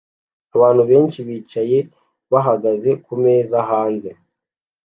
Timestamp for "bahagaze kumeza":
2.31-3.57